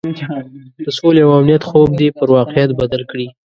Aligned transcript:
د 0.85 0.87
سولې 0.97 1.21
او 1.25 1.31
امنیت 1.39 1.63
خوب 1.69 1.89
دې 1.99 2.07
پر 2.17 2.27
واقعیت 2.37 2.71
بدل 2.81 3.01
کړي. 3.11 3.27